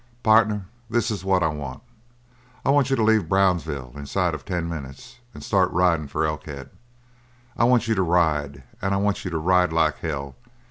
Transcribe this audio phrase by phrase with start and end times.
[0.23, 1.83] "Partner, this is what I want.
[2.65, 6.71] I want you to leave Brownsville inside of ten minutes and start riding for Elkhead.
[7.55, 10.35] I want you to ride, and I want you to ride like hell.